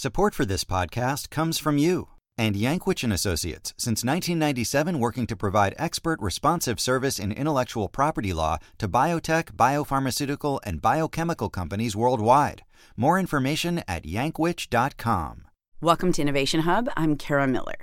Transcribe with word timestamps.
Support 0.00 0.32
for 0.32 0.46
this 0.46 0.64
podcast 0.64 1.28
comes 1.28 1.58
from 1.58 1.76
you 1.76 2.08
and 2.38 2.56
Yankwich 2.56 3.04
and 3.04 3.12
Associates, 3.12 3.74
since 3.76 4.02
1997 4.02 4.98
working 4.98 5.26
to 5.26 5.36
provide 5.36 5.74
expert 5.76 6.18
responsive 6.22 6.80
service 6.80 7.18
in 7.18 7.32
intellectual 7.32 7.86
property 7.86 8.32
law 8.32 8.56
to 8.78 8.88
biotech, 8.88 9.54
biopharmaceutical, 9.56 10.58
and 10.64 10.80
biochemical 10.80 11.50
companies 11.50 11.94
worldwide. 11.94 12.62
More 12.96 13.20
information 13.20 13.82
at 13.86 14.04
yankwich.com. 14.04 15.42
Welcome 15.82 16.12
to 16.14 16.22
Innovation 16.22 16.60
Hub. 16.60 16.88
I'm 16.96 17.14
Kara 17.16 17.46
Miller. 17.46 17.76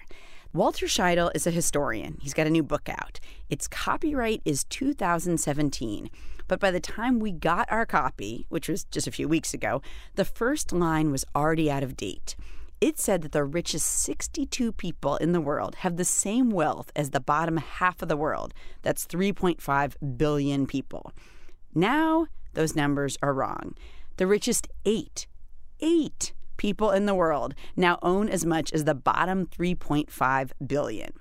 Walter 0.53 0.87
Scheidel 0.87 1.29
is 1.35 1.45
a 1.45 1.51
historian. 1.51 2.17
He's 2.19 2.33
got 2.33 2.47
a 2.47 2.49
new 2.49 2.63
book 2.63 2.89
out. 2.89 3.19
Its 3.47 3.67
copyright 3.67 4.41
is 4.43 4.63
2017. 4.63 6.09
But 6.47 6.59
by 6.59 6.71
the 6.71 6.79
time 6.79 7.19
we 7.19 7.31
got 7.31 7.71
our 7.71 7.85
copy, 7.85 8.45
which 8.49 8.69
was 8.69 8.85
just 8.85 9.07
a 9.07 9.11
few 9.11 9.27
weeks 9.27 9.53
ago, 9.53 9.81
the 10.15 10.25
first 10.25 10.71
line 10.71 11.11
was 11.11 11.25
already 11.35 11.69
out 11.69 11.83
of 11.83 11.97
date. 11.97 12.35
It 12.79 12.99
said 12.99 13.23
that 13.23 13.31
the 13.31 13.43
richest 13.43 13.87
62 13.87 14.71
people 14.71 15.17
in 15.17 15.31
the 15.31 15.41
world 15.41 15.75
have 15.75 15.97
the 15.97 16.05
same 16.05 16.51
wealth 16.51 16.91
as 16.95 17.09
the 17.09 17.19
bottom 17.19 17.57
half 17.57 18.01
of 18.01 18.07
the 18.07 18.17
world. 18.17 18.53
That's 18.83 19.07
3.5 19.07 20.17
billion 20.17 20.67
people. 20.67 21.11
Now, 21.73 22.27
those 22.53 22.75
numbers 22.75 23.17
are 23.21 23.33
wrong. 23.33 23.73
The 24.17 24.27
richest 24.27 24.67
eight, 24.85 25.27
eight 25.79 26.33
people 26.57 26.91
in 26.91 27.05
the 27.07 27.15
world 27.15 27.55
now 27.75 27.97
own 28.01 28.29
as 28.29 28.45
much 28.45 28.71
as 28.73 28.83
the 28.83 28.95
bottom 28.95 29.47
3.5 29.47 30.51
billion. 30.65 31.13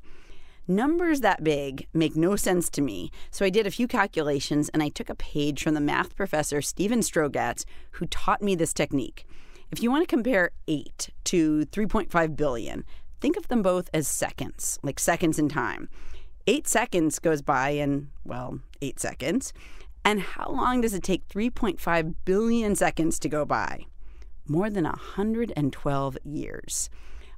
Numbers 0.68 1.20
that 1.20 1.44
big 1.44 1.86
make 1.94 2.16
no 2.16 2.36
sense 2.36 2.68
to 2.70 2.82
me, 2.82 3.10
so 3.30 3.44
I 3.44 3.50
did 3.50 3.66
a 3.66 3.70
few 3.70 3.86
calculations 3.86 4.68
and 4.70 4.82
I 4.82 4.88
took 4.88 5.08
a 5.08 5.14
page 5.14 5.62
from 5.62 5.74
the 5.74 5.80
math 5.80 6.16
professor 6.16 6.60
Steven 6.60 7.00
Strogatz, 7.00 7.64
who 7.92 8.06
taught 8.06 8.42
me 8.42 8.54
this 8.54 8.72
technique. 8.72 9.24
If 9.70 9.82
you 9.82 9.90
want 9.90 10.02
to 10.02 10.14
compare 10.14 10.50
8 10.66 11.10
to 11.24 11.66
3.5 11.66 12.36
billion, 12.36 12.84
think 13.20 13.36
of 13.36 13.48
them 13.48 13.62
both 13.62 13.88
as 13.94 14.08
seconds, 14.08 14.78
like 14.82 14.98
seconds 14.98 15.38
in 15.38 15.48
time. 15.48 15.88
Eight 16.46 16.66
seconds 16.66 17.18
goes 17.18 17.42
by 17.42 17.70
in, 17.70 18.10
well, 18.24 18.60
eight 18.82 19.00
seconds. 19.00 19.52
And 20.04 20.20
how 20.20 20.50
long 20.50 20.80
does 20.80 20.94
it 20.94 21.02
take 21.02 21.28
3.5 21.28 22.14
billion 22.24 22.76
seconds 22.76 23.18
to 23.20 23.28
go 23.28 23.44
by? 23.44 23.86
more 24.48 24.70
than 24.70 24.84
112 24.84 26.18
years. 26.24 26.90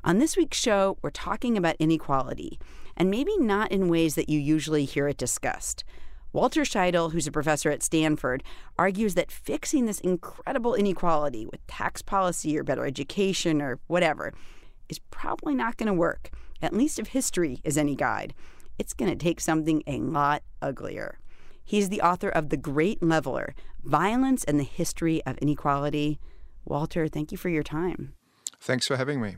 On 0.05 0.19
this 0.19 0.37
week's 0.37 0.59
show, 0.59 0.97
we're 1.03 1.11
talking 1.11 1.57
about 1.57 1.77
inequality, 1.79 2.59
and 2.99 3.11
maybe 3.11 3.39
not 3.39 3.73
in 3.73 3.89
ways 3.89 4.17
that 4.17 4.29
you 4.29 4.39
usually 4.39 4.85
hear 4.85 5.09
it 5.09 5.17
discussed. 5.17 5.85
Walter 6.33 6.63
Scheidel, 6.63 7.13
who's 7.13 7.27
a 7.27 7.33
professor 7.33 7.71
at 7.71 7.83
Stanford, 7.83 8.43
argues 8.79 9.15
that 9.15 9.33
fixing 9.33 9.87
this 9.87 10.01
incredible 10.01 10.75
inequality 10.75 11.47
with 11.47 11.67
tax 11.67 12.03
policy 12.03 12.59
or 12.59 12.63
better 12.63 12.85
education 12.85 13.63
or 13.63 13.79
whatever 13.87 14.35
is 14.91 14.99
probably 15.11 15.55
not 15.55 15.79
going 15.79 15.87
to 15.87 15.95
work, 15.95 16.31
at 16.61 16.75
least 16.75 16.99
if 16.99 17.09
history 17.09 17.61
is 17.65 17.79
any 17.79 17.95
guide. 17.97 18.35
It's 18.79 18.93
going 18.93 19.11
to 19.11 19.17
take 19.17 19.41
something 19.41 19.83
a 19.87 19.99
lot 20.01 20.43
uglier. 20.61 21.19
He's 21.65 21.89
the 21.89 22.03
author 22.03 22.29
of 22.29 22.51
The 22.51 22.57
Great 22.57 23.03
Leveler 23.03 23.55
Violence 23.85 24.45
and 24.45 24.59
the 24.61 24.65
History 24.65 25.25
of 25.25 25.39
Inequality. 25.39 26.19
Walter, 26.65 27.09
thank 27.09 27.33
you 27.33 27.39
for 27.39 27.49
your 27.49 27.63
time. 27.63 28.15
Thanks 28.61 28.87
for 28.87 28.97
having 28.97 29.21
me. 29.21 29.37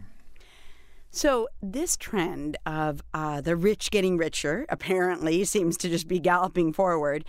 So, 1.12 1.48
this 1.60 1.96
trend 1.96 2.56
of 2.64 3.02
uh, 3.12 3.40
the 3.40 3.56
rich 3.56 3.90
getting 3.90 4.16
richer 4.16 4.64
apparently 4.68 5.44
seems 5.54 5.76
to 5.78 5.88
just 5.88 6.06
be 6.06 6.20
galloping 6.20 6.72
forward. 6.72 7.24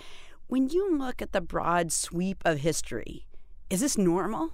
When 0.48 0.70
you 0.70 0.96
look 0.96 1.22
at 1.22 1.32
the 1.32 1.42
broad 1.42 1.92
sweep 1.92 2.44
of 2.46 2.60
history, 2.60 3.26
is 3.72 3.80
this 3.80 3.98
normal? 3.98 4.52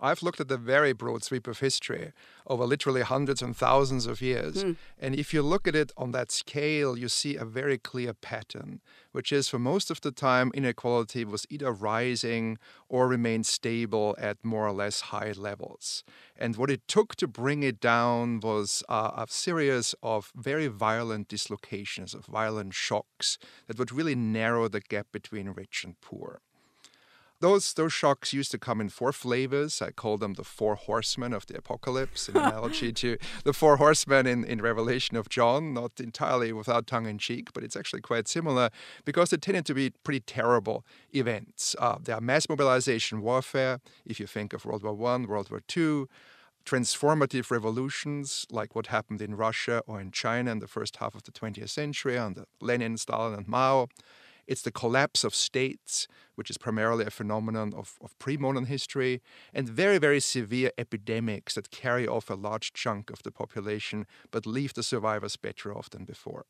I've 0.00 0.22
looked 0.22 0.40
at 0.40 0.48
the 0.48 0.56
very 0.56 0.92
broad 0.92 1.24
sweep 1.24 1.46
of 1.46 1.58
history 1.58 2.12
over 2.46 2.64
literally 2.64 3.02
hundreds 3.02 3.42
and 3.42 3.56
thousands 3.56 4.06
of 4.06 4.20
years. 4.20 4.62
Mm. 4.62 4.76
And 4.98 5.14
if 5.14 5.34
you 5.34 5.42
look 5.42 5.66
at 5.66 5.74
it 5.74 5.92
on 5.96 6.12
that 6.12 6.30
scale, 6.30 6.96
you 6.96 7.08
see 7.08 7.34
a 7.36 7.44
very 7.44 7.78
clear 7.78 8.14
pattern, 8.14 8.80
which 9.12 9.32
is 9.32 9.48
for 9.48 9.58
most 9.58 9.90
of 9.90 10.00
the 10.00 10.12
time, 10.12 10.52
inequality 10.54 11.24
was 11.24 11.46
either 11.50 11.72
rising 11.72 12.58
or 12.88 13.08
remained 13.08 13.46
stable 13.46 14.14
at 14.18 14.44
more 14.44 14.66
or 14.66 14.72
less 14.72 15.00
high 15.00 15.32
levels. 15.36 16.04
And 16.36 16.56
what 16.56 16.70
it 16.70 16.86
took 16.86 17.16
to 17.16 17.26
bring 17.26 17.62
it 17.64 17.80
down 17.80 18.40
was 18.40 18.84
uh, 18.88 19.10
a 19.16 19.26
series 19.28 19.94
of 20.02 20.30
very 20.36 20.68
violent 20.68 21.28
dislocations, 21.28 22.14
of 22.14 22.26
violent 22.26 22.74
shocks 22.74 23.38
that 23.66 23.78
would 23.78 23.90
really 23.92 24.14
narrow 24.14 24.68
the 24.68 24.80
gap 24.80 25.08
between 25.12 25.48
rich 25.50 25.82
and 25.84 26.00
poor. 26.00 26.40
Those 27.40 27.72
those 27.74 27.92
shocks 27.92 28.32
used 28.32 28.50
to 28.50 28.58
come 28.58 28.80
in 28.80 28.88
four 28.88 29.12
flavors. 29.12 29.80
I 29.80 29.92
call 29.92 30.18
them 30.18 30.34
the 30.34 30.42
four 30.42 30.74
horsemen 30.74 31.32
of 31.32 31.46
the 31.46 31.56
apocalypse, 31.56 32.28
in 32.28 32.36
analogy 32.36 32.92
to 33.02 33.16
the 33.44 33.52
four 33.52 33.76
horsemen 33.76 34.26
in, 34.26 34.44
in 34.44 34.60
Revelation 34.60 35.16
of 35.16 35.28
John, 35.28 35.72
not 35.72 36.00
entirely 36.00 36.52
without 36.52 36.88
tongue 36.88 37.06
in 37.06 37.18
cheek, 37.18 37.52
but 37.52 37.62
it's 37.62 37.76
actually 37.76 38.00
quite 38.00 38.26
similar 38.26 38.70
because 39.04 39.30
they 39.30 39.36
tended 39.36 39.66
to 39.66 39.74
be 39.74 39.90
pretty 40.02 40.20
terrible 40.20 40.84
events. 41.14 41.76
Uh, 41.78 41.98
there 42.02 42.16
are 42.16 42.20
mass 42.20 42.48
mobilization 42.48 43.22
warfare, 43.22 43.80
if 44.04 44.18
you 44.18 44.26
think 44.26 44.52
of 44.52 44.64
World 44.64 44.82
War 44.82 44.94
One, 44.94 45.28
World 45.28 45.50
War 45.50 45.62
Two 45.68 46.08
transformative 46.66 47.50
revolutions 47.50 48.46
like 48.50 48.74
what 48.74 48.88
happened 48.88 49.22
in 49.22 49.34
Russia 49.34 49.82
or 49.86 50.00
in 50.00 50.10
China 50.10 50.50
in 50.50 50.58
the 50.58 50.66
first 50.66 50.96
half 50.96 51.14
of 51.14 51.22
the 51.22 51.32
20th 51.32 51.70
century 51.70 52.18
under 52.18 52.44
Lenin, 52.60 52.98
Stalin, 52.98 53.32
and 53.32 53.48
Mao. 53.48 53.88
It's 54.48 54.62
the 54.62 54.72
collapse 54.72 55.22
of 55.22 55.34
states, 55.34 56.08
which 56.34 56.50
is 56.50 56.58
primarily 56.58 57.04
a 57.04 57.10
phenomenon 57.10 57.72
of, 57.76 57.98
of 58.02 58.18
pre 58.18 58.36
modern 58.36 58.64
history, 58.64 59.20
and 59.54 59.68
very, 59.68 59.98
very 59.98 60.20
severe 60.20 60.72
epidemics 60.78 61.54
that 61.54 61.70
carry 61.70 62.08
off 62.08 62.30
a 62.30 62.34
large 62.34 62.72
chunk 62.72 63.10
of 63.10 63.22
the 63.22 63.30
population 63.30 64.06
but 64.30 64.46
leave 64.46 64.74
the 64.74 64.82
survivors 64.82 65.36
better 65.36 65.76
off 65.76 65.90
than 65.90 66.04
before. 66.04 66.46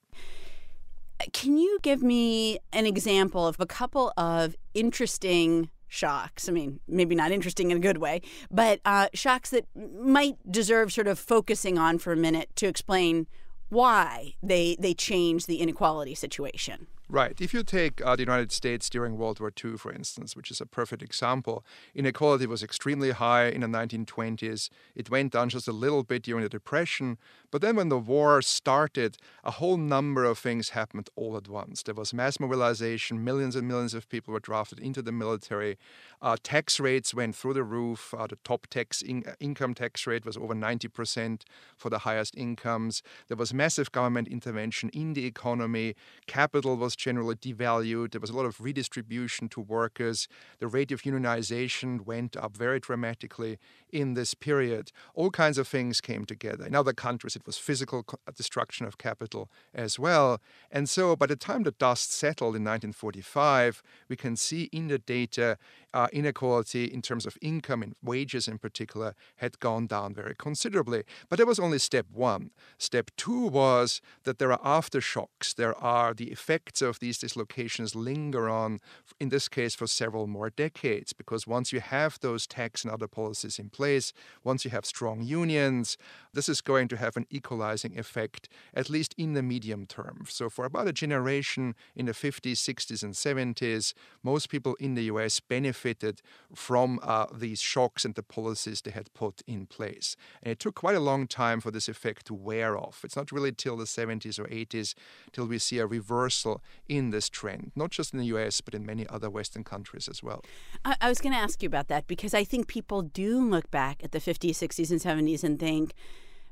Can 1.32 1.58
you 1.58 1.78
give 1.82 2.02
me 2.02 2.60
an 2.72 2.86
example 2.86 3.46
of 3.46 3.56
a 3.58 3.66
couple 3.66 4.12
of 4.16 4.54
interesting 4.72 5.70
shocks. 5.88 6.48
I 6.48 6.52
mean, 6.52 6.80
maybe 6.86 7.14
not 7.14 7.32
interesting 7.32 7.70
in 7.70 7.78
a 7.78 7.80
good 7.80 7.98
way, 7.98 8.20
but 8.50 8.80
uh, 8.84 9.08
shocks 9.14 9.50
that 9.50 9.64
might 9.74 10.36
deserve 10.50 10.92
sort 10.92 11.08
of 11.08 11.18
focusing 11.18 11.78
on 11.78 11.98
for 11.98 12.12
a 12.12 12.16
minute 12.16 12.50
to 12.56 12.66
explain 12.66 13.26
why 13.70 14.34
they 14.42 14.76
they 14.78 14.94
change 14.94 15.46
the 15.46 15.60
inequality 15.60 16.14
situation. 16.14 16.86
Right. 17.10 17.40
If 17.40 17.54
you 17.54 17.62
take 17.62 18.04
uh, 18.04 18.16
the 18.16 18.22
United 18.22 18.52
States 18.52 18.90
during 18.90 19.16
World 19.16 19.40
War 19.40 19.50
II, 19.64 19.78
for 19.78 19.90
instance, 19.90 20.36
which 20.36 20.50
is 20.50 20.60
a 20.60 20.66
perfect 20.66 21.02
example, 21.02 21.64
inequality 21.94 22.46
was 22.46 22.62
extremely 22.62 23.12
high 23.12 23.46
in 23.46 23.62
the 23.62 23.66
1920s. 23.66 24.68
It 24.94 25.08
went 25.08 25.32
down 25.32 25.48
just 25.48 25.66
a 25.66 25.72
little 25.72 26.02
bit 26.02 26.24
during 26.24 26.42
the 26.42 26.50
Depression. 26.50 27.16
But 27.50 27.62
then 27.62 27.76
when 27.76 27.88
the 27.88 27.98
war 27.98 28.42
started, 28.42 29.16
a 29.42 29.52
whole 29.52 29.78
number 29.78 30.24
of 30.24 30.38
things 30.38 30.70
happened 30.70 31.08
all 31.16 31.34
at 31.38 31.48
once. 31.48 31.82
There 31.82 31.94
was 31.94 32.12
mass 32.12 32.38
mobilization, 32.38 33.24
millions 33.24 33.56
and 33.56 33.66
millions 33.66 33.94
of 33.94 34.06
people 34.10 34.34
were 34.34 34.40
drafted 34.40 34.78
into 34.78 35.00
the 35.00 35.12
military. 35.12 35.78
Uh, 36.20 36.36
tax 36.42 36.78
rates 36.78 37.14
went 37.14 37.34
through 37.34 37.54
the 37.54 37.62
roof. 37.62 38.12
Uh, 38.12 38.26
the 38.26 38.36
top 38.44 38.66
tax 38.66 39.00
in- 39.00 39.24
uh, 39.26 39.32
income 39.40 39.72
tax 39.72 40.06
rate 40.06 40.26
was 40.26 40.36
over 40.36 40.54
90% 40.54 41.44
for 41.74 41.88
the 41.88 42.00
highest 42.00 42.36
incomes. 42.36 43.02
There 43.28 43.36
was 43.38 43.54
massive 43.54 43.92
government 43.92 44.28
intervention 44.28 44.90
in 44.90 45.14
the 45.14 45.24
economy. 45.24 45.94
Capital 46.26 46.76
was 46.76 46.97
generally 46.98 47.36
devalued. 47.36 48.10
There 48.10 48.20
was 48.20 48.28
a 48.30 48.36
lot 48.36 48.44
of 48.44 48.60
redistribution 48.60 49.48
to 49.50 49.60
workers. 49.60 50.28
The 50.58 50.66
rate 50.66 50.92
of 50.92 51.02
unionization 51.02 52.04
went 52.04 52.36
up 52.36 52.56
very 52.56 52.80
dramatically 52.80 53.58
in 53.90 54.14
this 54.14 54.34
period. 54.34 54.92
All 55.14 55.30
kinds 55.30 55.56
of 55.56 55.66
things 55.66 56.00
came 56.00 56.26
together. 56.26 56.66
In 56.66 56.74
other 56.74 56.92
countries, 56.92 57.36
it 57.36 57.46
was 57.46 57.56
physical 57.56 58.04
uh, 58.12 58.32
destruction 58.36 58.84
of 58.86 58.98
capital 58.98 59.48
as 59.72 59.98
well. 59.98 60.40
And 60.70 60.88
so 60.88 61.16
by 61.16 61.26
the 61.26 61.36
time 61.36 61.62
the 61.62 61.70
dust 61.70 62.12
settled 62.12 62.56
in 62.56 62.64
1945, 62.64 63.82
we 64.08 64.16
can 64.16 64.36
see 64.36 64.64
in 64.72 64.88
the 64.88 64.98
data 64.98 65.56
uh, 65.94 66.08
inequality 66.12 66.84
in 66.84 67.00
terms 67.00 67.24
of 67.26 67.38
income 67.40 67.82
and 67.82 67.94
wages 68.02 68.48
in 68.48 68.58
particular 68.58 69.14
had 69.36 69.58
gone 69.60 69.86
down 69.86 70.14
very 70.14 70.34
considerably. 70.36 71.04
But 71.28 71.38
that 71.38 71.46
was 71.46 71.58
only 71.58 71.78
step 71.78 72.06
one. 72.12 72.50
Step 72.76 73.10
two 73.16 73.46
was 73.46 74.00
that 74.24 74.38
there 74.38 74.52
are 74.52 74.82
aftershocks. 74.82 75.54
There 75.54 75.76
are 75.76 76.12
the 76.12 76.30
effects 76.30 76.82
of 76.82 76.87
these 76.98 77.18
dislocations 77.18 77.94
linger 77.94 78.48
on, 78.48 78.80
in 79.20 79.28
this 79.28 79.48
case, 79.48 79.74
for 79.74 79.86
several 79.86 80.26
more 80.26 80.50
decades, 80.50 81.12
because 81.12 81.46
once 81.46 81.72
you 81.72 81.80
have 81.80 82.18
those 82.20 82.46
tax 82.46 82.84
and 82.84 82.92
other 82.92 83.06
policies 83.06 83.58
in 83.58 83.68
place, 83.68 84.12
once 84.44 84.64
you 84.64 84.70
have 84.70 84.86
strong 84.86 85.22
unions, 85.22 85.98
this 86.32 86.48
is 86.48 86.60
going 86.60 86.88
to 86.88 86.96
have 86.96 87.16
an 87.16 87.26
equalizing 87.30 87.98
effect, 87.98 88.48
at 88.74 88.88
least 88.88 89.14
in 89.18 89.34
the 89.34 89.42
medium 89.42 89.86
term. 89.86 90.24
So, 90.28 90.48
for 90.48 90.64
about 90.64 90.88
a 90.88 90.92
generation 90.92 91.74
in 91.94 92.06
the 92.06 92.12
50s, 92.12 92.52
60s, 92.52 93.02
and 93.02 93.14
70s, 93.14 93.92
most 94.22 94.48
people 94.48 94.74
in 94.80 94.94
the 94.94 95.04
US 95.04 95.40
benefited 95.40 96.22
from 96.54 97.00
uh, 97.02 97.26
these 97.34 97.60
shocks 97.60 98.04
and 98.04 98.14
the 98.14 98.22
policies 98.22 98.80
they 98.80 98.90
had 98.90 99.12
put 99.14 99.42
in 99.46 99.66
place. 99.66 100.16
And 100.42 100.52
it 100.52 100.58
took 100.58 100.74
quite 100.74 100.96
a 100.96 101.00
long 101.00 101.26
time 101.26 101.60
for 101.60 101.70
this 101.70 101.88
effect 101.88 102.26
to 102.26 102.34
wear 102.34 102.76
off. 102.76 103.04
It's 103.04 103.16
not 103.16 103.32
really 103.32 103.52
till 103.52 103.76
the 103.76 103.84
70s 103.84 104.38
or 104.38 104.44
80s 104.44 104.94
till 105.32 105.46
we 105.46 105.58
see 105.58 105.78
a 105.78 105.86
reversal 105.86 106.62
in 106.88 107.10
this 107.10 107.28
trend, 107.28 107.72
not 107.74 107.90
just 107.90 108.12
in 108.12 108.18
the 108.18 108.26
US, 108.26 108.60
but 108.60 108.74
in 108.74 108.84
many 108.84 109.06
other 109.08 109.30
Western 109.30 109.64
countries 109.64 110.08
as 110.08 110.22
well. 110.22 110.44
I, 110.84 110.96
I 111.00 111.08
was 111.08 111.20
going 111.20 111.32
to 111.32 111.38
ask 111.38 111.62
you 111.62 111.66
about 111.66 111.88
that 111.88 112.06
because 112.06 112.34
I 112.34 112.44
think 112.44 112.66
people 112.68 113.02
do 113.02 113.40
look 113.48 113.70
back 113.70 114.02
at 114.02 114.12
the 114.12 114.18
50s, 114.18 114.50
60s, 114.50 114.90
and 114.90 115.00
70s 115.00 115.44
and 115.44 115.58
think, 115.58 115.94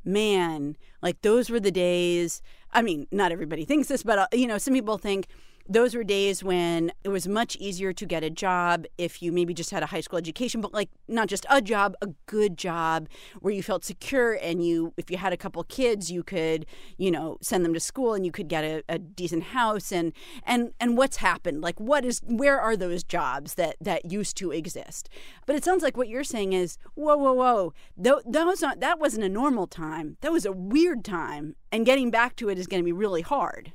man, 0.04 0.76
like 1.02 1.20
those 1.22 1.50
were 1.50 1.60
the 1.60 1.70
days. 1.70 2.42
I 2.72 2.82
mean, 2.82 3.06
not 3.10 3.32
everybody 3.32 3.64
thinks 3.64 3.88
this, 3.88 4.02
but, 4.02 4.18
uh, 4.18 4.26
you 4.32 4.46
know, 4.46 4.58
some 4.58 4.74
people 4.74 4.98
think, 4.98 5.26
those 5.68 5.94
were 5.94 6.04
days 6.04 6.42
when 6.42 6.92
it 7.04 7.08
was 7.08 7.26
much 7.26 7.56
easier 7.56 7.92
to 7.92 8.06
get 8.06 8.22
a 8.22 8.30
job 8.30 8.86
if 8.98 9.22
you 9.22 9.32
maybe 9.32 9.54
just 9.54 9.70
had 9.70 9.82
a 9.82 9.86
high 9.86 10.00
school 10.00 10.18
education 10.18 10.60
but 10.60 10.72
like 10.72 10.90
not 11.08 11.28
just 11.28 11.46
a 11.50 11.60
job 11.60 11.94
a 12.02 12.08
good 12.26 12.56
job 12.56 13.08
where 13.40 13.52
you 13.52 13.62
felt 13.62 13.84
secure 13.84 14.34
and 14.34 14.64
you 14.66 14.92
if 14.96 15.10
you 15.10 15.16
had 15.16 15.32
a 15.32 15.36
couple 15.36 15.62
kids 15.64 16.10
you 16.10 16.22
could 16.22 16.66
you 16.96 17.10
know 17.10 17.38
send 17.40 17.64
them 17.64 17.74
to 17.74 17.80
school 17.80 18.14
and 18.14 18.24
you 18.26 18.32
could 18.32 18.48
get 18.48 18.64
a, 18.64 18.82
a 18.88 18.98
decent 18.98 19.44
house. 19.44 19.92
And 19.92 20.12
and 20.44 20.72
and 20.80 20.96
what's 20.96 21.16
happened? 21.16 21.62
Like 21.62 21.78
what 21.80 22.04
is 22.04 22.20
where 22.24 22.60
are 22.60 22.76
those 22.76 23.04
jobs 23.04 23.54
that 23.54 23.76
that 23.80 24.10
used 24.10 24.36
to 24.38 24.50
exist? 24.50 25.08
But 25.46 25.56
it 25.56 25.64
sounds 25.64 25.82
like 25.82 25.96
what 25.96 26.08
you're 26.08 26.24
saying 26.24 26.52
is 26.52 26.78
whoa 26.94 27.16
whoa 27.16 27.32
whoa 27.32 27.72
was 27.96 28.62
not 28.62 28.80
that 28.80 28.98
wasn't 28.98 29.24
a 29.24 29.28
normal 29.28 29.66
time. 29.66 30.16
That 30.20 30.32
was 30.32 30.46
a 30.46 30.52
weird 30.52 31.04
time. 31.04 31.56
And 31.72 31.86
getting 31.86 32.10
back 32.10 32.36
to 32.36 32.48
it 32.48 32.58
is 32.58 32.66
going 32.66 32.80
to 32.80 32.84
be 32.84 32.92
really 32.92 33.22
hard 33.22 33.72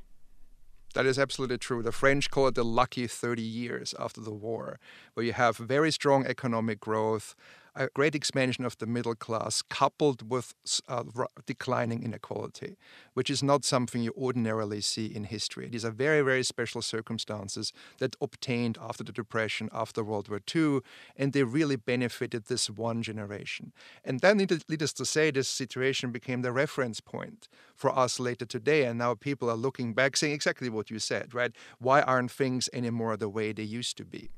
that 0.92 1.06
is 1.06 1.18
absolutely 1.18 1.58
true. 1.58 1.82
The 1.82 1.92
French 1.92 2.30
call 2.30 2.48
it 2.48 2.54
the 2.54 2.64
lucky 2.64 3.06
30 3.06 3.42
years 3.42 3.94
after 3.98 4.20
the 4.20 4.32
war, 4.32 4.78
where 5.14 5.24
you 5.24 5.32
have 5.32 5.56
very 5.56 5.90
strong 5.90 6.26
economic 6.26 6.80
growth, 6.80 7.34
a 7.74 7.88
great 7.88 8.14
expansion 8.14 8.64
of 8.64 8.76
the 8.78 8.86
middle 8.86 9.14
class 9.14 9.62
coupled 9.62 10.28
with 10.30 10.54
uh, 10.88 11.04
declining 11.46 12.02
inequality, 12.02 12.76
which 13.14 13.30
is 13.30 13.42
not 13.42 13.64
something 13.64 14.02
you 14.02 14.12
ordinarily 14.16 14.80
see 14.80 15.06
in 15.06 15.24
history. 15.24 15.68
These 15.68 15.84
are 15.84 15.90
very, 15.90 16.20
very 16.22 16.42
special 16.42 16.82
circumstances 16.82 17.72
that 17.98 18.16
obtained 18.20 18.78
after 18.80 19.02
the 19.02 19.12
Depression, 19.12 19.70
after 19.72 20.04
World 20.04 20.28
War 20.28 20.40
II, 20.54 20.80
and 21.16 21.32
they 21.32 21.44
really 21.44 21.76
benefited 21.76 22.46
this 22.46 22.68
one 22.68 23.02
generation. 23.02 23.72
And 24.04 24.20
then, 24.20 24.36
needless 24.36 24.92
to 24.94 25.04
say, 25.04 25.30
this 25.30 25.48
situation 25.48 26.12
became 26.12 26.42
the 26.42 26.52
reference 26.52 27.00
point 27.00 27.48
for 27.74 27.96
us 27.96 28.20
later 28.20 28.44
today. 28.44 28.84
And 28.84 28.98
now 28.98 29.14
people 29.14 29.48
are 29.48 29.56
looking 29.56 29.94
back 29.94 30.16
saying 30.16 30.34
exactly 30.34 30.68
what 30.68 30.90
you 30.90 30.98
said, 30.98 31.34
right? 31.34 31.52
Why 31.78 32.02
aren't 32.02 32.30
things 32.30 32.68
anymore 32.72 33.16
the 33.16 33.28
way 33.28 33.52
they 33.52 33.62
used 33.62 33.96
to 33.96 34.04
be? 34.04 34.30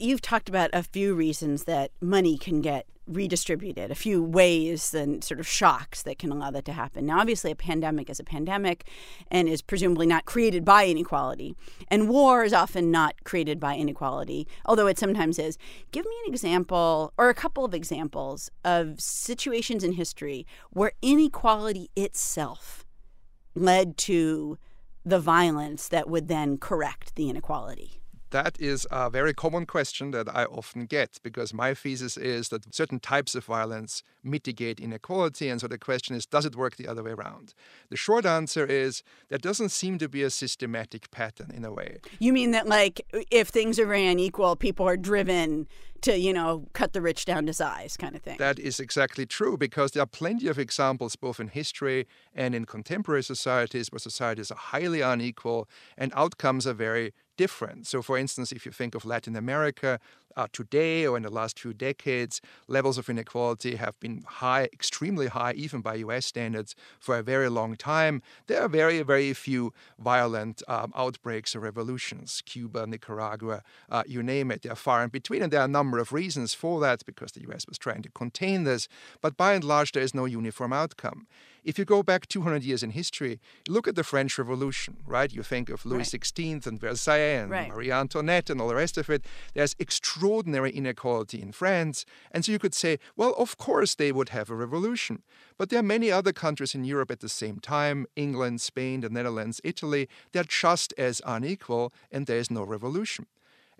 You've 0.00 0.22
talked 0.22 0.48
about 0.48 0.70
a 0.72 0.82
few 0.82 1.14
reasons 1.14 1.64
that 1.64 1.90
money 2.00 2.38
can 2.38 2.60
get 2.60 2.86
redistributed, 3.08 3.90
a 3.90 3.94
few 3.94 4.22
ways 4.22 4.94
and 4.94 5.24
sort 5.24 5.40
of 5.40 5.48
shocks 5.48 6.02
that 6.02 6.18
can 6.18 6.30
allow 6.30 6.50
that 6.50 6.64
to 6.66 6.72
happen. 6.72 7.06
Now, 7.06 7.20
obviously, 7.20 7.50
a 7.50 7.56
pandemic 7.56 8.10
is 8.10 8.20
a 8.20 8.24
pandemic 8.24 8.86
and 9.30 9.48
is 9.48 9.62
presumably 9.62 10.06
not 10.06 10.26
created 10.26 10.64
by 10.64 10.86
inequality. 10.86 11.56
And 11.88 12.08
war 12.08 12.44
is 12.44 12.52
often 12.52 12.90
not 12.90 13.24
created 13.24 13.58
by 13.58 13.76
inequality, 13.76 14.46
although 14.66 14.86
it 14.86 14.98
sometimes 14.98 15.38
is. 15.38 15.58
Give 15.90 16.04
me 16.04 16.14
an 16.26 16.32
example 16.32 17.12
or 17.16 17.28
a 17.28 17.34
couple 17.34 17.64
of 17.64 17.74
examples 17.74 18.50
of 18.64 19.00
situations 19.00 19.82
in 19.82 19.92
history 19.92 20.46
where 20.70 20.92
inequality 21.02 21.90
itself 21.96 22.84
led 23.54 23.96
to 23.96 24.58
the 25.04 25.18
violence 25.18 25.88
that 25.88 26.08
would 26.08 26.28
then 26.28 26.58
correct 26.58 27.14
the 27.14 27.30
inequality. 27.30 28.02
That 28.30 28.60
is 28.60 28.86
a 28.90 29.08
very 29.08 29.32
common 29.32 29.64
question 29.64 30.10
that 30.10 30.28
I 30.28 30.44
often 30.44 30.84
get 30.84 31.18
because 31.22 31.54
my 31.54 31.72
thesis 31.72 32.16
is 32.16 32.50
that 32.50 32.74
certain 32.74 33.00
types 33.00 33.34
of 33.34 33.44
violence 33.44 34.02
mitigate 34.22 34.80
inequality. 34.80 35.48
And 35.48 35.60
so 35.60 35.66
the 35.66 35.78
question 35.78 36.14
is, 36.14 36.26
does 36.26 36.44
it 36.44 36.54
work 36.54 36.76
the 36.76 36.86
other 36.86 37.02
way 37.02 37.12
around? 37.12 37.54
The 37.88 37.96
short 37.96 38.26
answer 38.26 38.66
is 38.66 39.02
there 39.28 39.38
doesn't 39.38 39.70
seem 39.70 39.96
to 39.98 40.08
be 40.08 40.22
a 40.22 40.30
systematic 40.30 41.10
pattern 41.10 41.50
in 41.54 41.64
a 41.64 41.72
way. 41.72 41.98
You 42.18 42.34
mean 42.34 42.50
that, 42.50 42.68
like, 42.68 43.00
if 43.30 43.48
things 43.48 43.78
are 43.78 43.86
very 43.86 44.06
unequal, 44.06 44.56
people 44.56 44.86
are 44.86 44.96
driven 44.98 45.66
to, 46.02 46.16
you 46.18 46.32
know, 46.32 46.66
cut 46.74 46.92
the 46.92 47.00
rich 47.00 47.24
down 47.24 47.46
to 47.46 47.52
size 47.52 47.96
kind 47.96 48.14
of 48.14 48.22
thing? 48.22 48.36
That 48.38 48.58
is 48.58 48.78
exactly 48.78 49.26
true 49.26 49.56
because 49.56 49.92
there 49.92 50.02
are 50.02 50.06
plenty 50.06 50.48
of 50.48 50.58
examples, 50.58 51.16
both 51.16 51.40
in 51.40 51.48
history 51.48 52.06
and 52.34 52.54
in 52.54 52.66
contemporary 52.66 53.22
societies, 53.22 53.90
where 53.90 53.98
societies 53.98 54.50
are 54.50 54.58
highly 54.58 55.00
unequal 55.00 55.68
and 55.96 56.12
outcomes 56.14 56.66
are 56.66 56.74
very 56.74 57.14
different. 57.38 57.86
So, 57.86 58.02
for 58.02 58.18
instance, 58.18 58.52
if 58.52 58.66
you 58.66 58.72
think 58.72 58.94
of 58.94 59.04
Latin 59.04 59.36
America, 59.36 59.98
uh, 60.38 60.46
today 60.52 61.04
or 61.04 61.16
in 61.16 61.24
the 61.24 61.30
last 61.30 61.58
few 61.58 61.74
decades, 61.74 62.40
levels 62.68 62.96
of 62.96 63.10
inequality 63.10 63.74
have 63.74 63.98
been 63.98 64.22
high, 64.26 64.64
extremely 64.72 65.26
high, 65.26 65.52
even 65.52 65.80
by 65.80 65.96
US 65.96 66.26
standards, 66.26 66.76
for 67.00 67.18
a 67.18 67.22
very 67.22 67.48
long 67.48 67.74
time. 67.74 68.22
There 68.46 68.62
are 68.62 68.68
very, 68.68 69.02
very 69.02 69.32
few 69.34 69.72
violent 69.98 70.62
um, 70.68 70.92
outbreaks 70.94 71.56
or 71.56 71.60
revolutions. 71.60 72.42
Cuba, 72.46 72.86
Nicaragua, 72.86 73.62
uh, 73.90 74.04
you 74.06 74.22
name 74.22 74.52
it, 74.52 74.62
they 74.62 74.70
are 74.70 74.76
far 74.76 75.02
in 75.02 75.10
between. 75.10 75.42
And 75.42 75.52
there 75.52 75.60
are 75.60 75.64
a 75.64 75.76
number 75.80 75.98
of 75.98 76.12
reasons 76.12 76.54
for 76.54 76.80
that 76.80 77.04
because 77.04 77.32
the 77.32 77.42
US 77.50 77.66
was 77.66 77.76
trying 77.76 78.02
to 78.02 78.10
contain 78.10 78.62
this. 78.62 78.86
But 79.20 79.36
by 79.36 79.54
and 79.54 79.64
large, 79.64 79.90
there 79.92 80.02
is 80.02 80.14
no 80.14 80.24
uniform 80.24 80.72
outcome. 80.72 81.26
If 81.64 81.78
you 81.78 81.84
go 81.84 82.02
back 82.02 82.26
200 82.28 82.62
years 82.62 82.82
in 82.82 82.90
history, 82.90 83.40
look 83.68 83.86
at 83.86 83.94
the 83.94 84.04
French 84.04 84.38
Revolution, 84.38 84.96
right? 85.04 85.30
You 85.30 85.42
think 85.42 85.68
of 85.68 85.84
Louis 85.84 86.14
right. 86.14 86.22
XVI 86.22 86.66
and 86.66 86.80
Versailles 86.80 87.40
and 87.42 87.50
right. 87.50 87.68
Marie 87.68 87.90
Antoinette 87.90 88.48
and 88.48 88.60
all 88.60 88.68
the 88.68 88.74
rest 88.74 88.96
of 88.96 89.10
it. 89.10 89.24
There's 89.52 89.76
extraordinary 89.78 90.27
inequality 90.36 91.40
in 91.40 91.52
France. 91.52 92.04
And 92.30 92.44
so 92.44 92.52
you 92.52 92.58
could 92.58 92.74
say, 92.74 92.98
well, 93.16 93.34
of 93.38 93.56
course 93.56 93.94
they 93.94 94.12
would 94.12 94.28
have 94.30 94.50
a 94.50 94.54
revolution. 94.54 95.22
But 95.56 95.70
there 95.70 95.80
are 95.80 95.82
many 95.82 96.10
other 96.10 96.32
countries 96.32 96.74
in 96.74 96.84
Europe 96.84 97.10
at 97.10 97.20
the 97.20 97.28
same 97.28 97.58
time 97.60 98.06
England, 98.16 98.60
Spain, 98.60 99.00
the 99.00 99.08
Netherlands, 99.08 99.60
Italy. 99.64 100.08
They're 100.32 100.44
just 100.44 100.94
as 100.98 101.22
unequal, 101.24 101.92
and 102.12 102.26
there 102.26 102.38
is 102.38 102.50
no 102.50 102.62
revolution. 102.64 103.26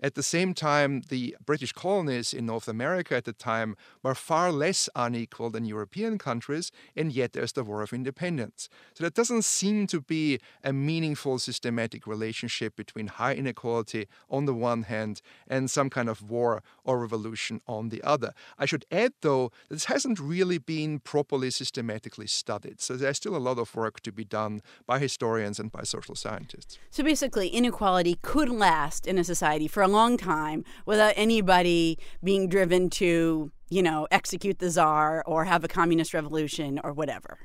At 0.01 0.15
the 0.15 0.23
same 0.23 0.53
time, 0.53 1.01
the 1.09 1.35
British 1.45 1.73
colonies 1.73 2.33
in 2.33 2.45
North 2.45 2.69
America 2.69 3.17
at 3.17 3.25
the 3.25 3.33
time 3.33 3.75
were 4.01 4.15
far 4.15 4.49
less 4.49 4.87
unequal 4.95 5.49
than 5.49 5.65
European 5.65 6.17
countries, 6.17 6.71
and 6.95 7.11
yet 7.11 7.33
there's 7.33 7.51
the 7.51 7.65
War 7.65 7.81
of 7.81 7.91
Independence. 7.91 8.69
So 8.93 9.03
there 9.03 9.11
doesn't 9.11 9.43
seem 9.43 9.87
to 9.87 9.99
be 9.99 10.39
a 10.63 10.71
meaningful 10.71 11.37
systematic 11.37 12.07
relationship 12.07 12.77
between 12.77 13.07
high 13.07 13.33
inequality 13.33 14.07
on 14.29 14.45
the 14.45 14.53
one 14.53 14.83
hand 14.83 15.21
and 15.47 15.69
some 15.69 15.89
kind 15.89 16.07
of 16.07 16.21
war 16.21 16.63
or 16.85 16.99
revolution 16.99 17.59
on 17.67 17.89
the 17.89 18.01
other. 18.03 18.33
I 18.57 18.65
should 18.65 18.85
add, 18.91 19.13
though, 19.21 19.51
this 19.69 19.85
hasn't 19.85 20.19
really 20.19 20.59
been 20.59 20.99
properly 20.99 21.51
systematically 21.51 22.27
studied. 22.27 22.79
So 22.79 22.95
there's 22.95 23.17
still 23.17 23.35
a 23.35 23.37
lot 23.37 23.59
of 23.59 23.75
work 23.75 23.99
to 24.01 24.13
be 24.13 24.23
done 24.23 24.61
by 24.85 24.99
historians 24.99 25.59
and 25.59 25.71
by 25.71 25.83
social 25.83 26.15
scientists. 26.15 26.79
So 26.89 27.03
basically, 27.03 27.49
inequality 27.49 28.17
could 28.21 28.49
last 28.49 29.05
in 29.05 29.17
a 29.17 29.25
society 29.25 29.67
for 29.67 29.83
a 29.83 29.88
long 29.89 30.17
time 30.17 30.63
without 30.85 31.13
anybody 31.15 31.97
being 32.23 32.47
driven 32.47 32.89
to, 32.91 33.51
you 33.69 33.83
know, 33.83 34.07
execute 34.11 34.59
the 34.59 34.69
czar 34.69 35.23
or 35.25 35.45
have 35.45 35.63
a 35.63 35.67
communist 35.67 36.13
revolution 36.13 36.79
or 36.83 36.93
whatever. 36.93 37.39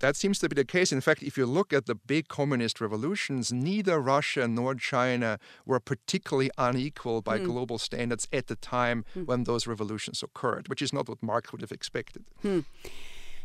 That 0.00 0.14
seems 0.14 0.38
to 0.40 0.48
be 0.48 0.54
the 0.54 0.64
case. 0.64 0.92
In 0.92 1.00
fact, 1.00 1.22
if 1.22 1.38
you 1.38 1.46
look 1.46 1.72
at 1.72 1.86
the 1.86 1.94
big 1.94 2.28
communist 2.28 2.80
revolutions, 2.80 3.50
neither 3.52 3.98
Russia 3.98 4.46
nor 4.46 4.74
China 4.74 5.38
were 5.64 5.80
particularly 5.80 6.50
unequal 6.58 7.22
by 7.22 7.38
mm. 7.38 7.46
global 7.46 7.78
standards 7.78 8.28
at 8.30 8.48
the 8.48 8.56
time 8.56 9.06
mm. 9.16 9.26
when 9.26 9.44
those 9.44 9.66
revolutions 9.66 10.22
occurred, 10.22 10.68
which 10.68 10.82
is 10.82 10.92
not 10.92 11.08
what 11.08 11.22
Marx 11.22 11.50
would 11.50 11.62
have 11.62 11.72
expected. 11.72 12.24
Hmm. 12.42 12.60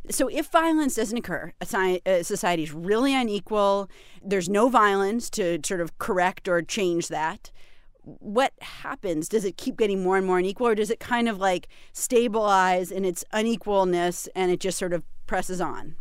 So, 0.10 0.28
if 0.28 0.48
violence 0.48 0.96
doesn't 0.96 1.18
occur, 1.18 1.54
a 1.62 2.24
society 2.24 2.64
is 2.64 2.74
really 2.74 3.14
unequal, 3.14 3.88
there's 4.24 4.50
no 4.50 4.68
violence 4.68 5.30
to 5.32 5.60
sort 5.64 5.80
of 5.80 6.00
correct 6.00 6.48
or 6.48 6.64
change 6.64 7.08
that 7.10 7.52
what 8.04 8.54
happens? 8.62 9.30
Does 9.30 9.46
it 9.46 9.58
keep 9.58 9.78
getting 9.78 10.04
more 10.04 10.18
and 10.18 10.26
more 10.26 10.40
unequal, 10.40 10.68
or 10.68 10.76
does 10.76 10.90
it 10.90 11.00
kind 11.00 11.30
of 11.30 11.38
like 11.38 11.68
stabilize 11.94 12.92
in 12.92 13.06
its 13.06 13.24
unequalness 13.34 14.28
and 14.36 14.52
it 14.52 14.60
just 14.60 14.78
sort 14.78 14.94
of 14.94 15.04
presses 15.28 15.62
on? 15.62 15.96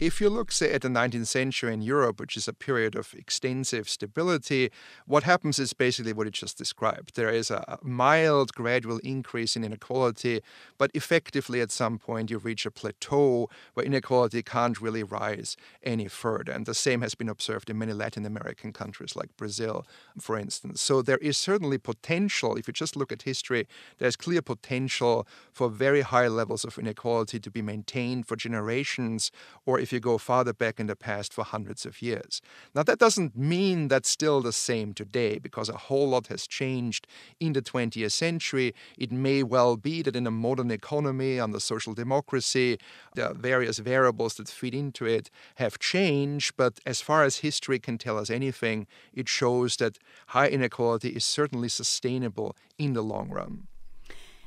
If 0.00 0.20
you 0.20 0.28
look, 0.28 0.50
say, 0.50 0.72
at 0.72 0.82
the 0.82 0.88
19th 0.88 1.28
century 1.28 1.72
in 1.72 1.80
Europe, 1.80 2.18
which 2.18 2.36
is 2.36 2.48
a 2.48 2.52
period 2.52 2.96
of 2.96 3.14
extensive 3.14 3.88
stability, 3.88 4.70
what 5.06 5.22
happens 5.22 5.60
is 5.60 5.72
basically 5.72 6.12
what 6.12 6.26
you 6.26 6.32
just 6.32 6.58
described. 6.58 7.14
There 7.14 7.30
is 7.30 7.48
a 7.48 7.78
mild, 7.80 8.52
gradual 8.54 8.98
increase 8.98 9.54
in 9.54 9.62
inequality, 9.62 10.40
but 10.78 10.90
effectively 10.94 11.60
at 11.60 11.70
some 11.70 11.98
point 11.98 12.28
you 12.28 12.38
reach 12.38 12.66
a 12.66 12.72
plateau 12.72 13.48
where 13.74 13.86
inequality 13.86 14.42
can't 14.42 14.80
really 14.80 15.04
rise 15.04 15.56
any 15.84 16.08
further. 16.08 16.50
And 16.50 16.66
the 16.66 16.74
same 16.74 17.00
has 17.02 17.14
been 17.14 17.28
observed 17.28 17.70
in 17.70 17.78
many 17.78 17.92
Latin 17.92 18.26
American 18.26 18.72
countries 18.72 19.14
like 19.14 19.36
Brazil, 19.36 19.86
for 20.18 20.36
instance. 20.36 20.80
So 20.80 21.02
there 21.02 21.18
is 21.18 21.38
certainly 21.38 21.78
potential, 21.78 22.56
if 22.56 22.66
you 22.66 22.72
just 22.72 22.96
look 22.96 23.12
at 23.12 23.22
history, 23.22 23.68
there's 23.98 24.16
clear 24.16 24.42
potential 24.42 25.24
for 25.52 25.68
very 25.68 26.00
high 26.00 26.26
levels 26.26 26.64
of 26.64 26.78
inequality 26.78 27.38
to 27.38 27.50
be 27.50 27.62
maintained 27.62 28.26
for 28.26 28.34
generations 28.34 29.30
or 29.64 29.83
if 29.84 29.92
you 29.92 30.00
go 30.00 30.16
farther 30.16 30.54
back 30.54 30.80
in 30.80 30.86
the 30.86 30.96
past 30.96 31.34
for 31.34 31.44
hundreds 31.44 31.84
of 31.84 32.00
years. 32.00 32.40
Now, 32.74 32.82
that 32.84 32.98
doesn't 32.98 33.36
mean 33.36 33.88
that's 33.88 34.08
still 34.08 34.40
the 34.40 34.50
same 34.50 34.94
today 34.94 35.38
because 35.38 35.68
a 35.68 35.76
whole 35.76 36.08
lot 36.08 36.28
has 36.28 36.46
changed 36.46 37.06
in 37.38 37.52
the 37.52 37.60
20th 37.60 38.12
century. 38.12 38.74
It 38.96 39.12
may 39.12 39.42
well 39.42 39.76
be 39.76 40.00
that 40.02 40.16
in 40.16 40.26
a 40.26 40.30
modern 40.30 40.70
economy, 40.70 41.38
under 41.38 41.60
social 41.60 41.92
democracy, 41.92 42.78
the 43.14 43.34
various 43.34 43.78
variables 43.78 44.36
that 44.36 44.48
feed 44.48 44.74
into 44.74 45.04
it 45.04 45.30
have 45.56 45.78
changed. 45.78 46.54
But 46.56 46.80
as 46.86 47.02
far 47.02 47.22
as 47.24 47.38
history 47.48 47.78
can 47.78 47.98
tell 47.98 48.16
us 48.18 48.30
anything, 48.30 48.86
it 49.12 49.28
shows 49.28 49.76
that 49.76 49.98
high 50.28 50.48
inequality 50.48 51.10
is 51.10 51.26
certainly 51.26 51.68
sustainable 51.68 52.56
in 52.78 52.94
the 52.94 53.02
long 53.02 53.28
run. 53.28 53.68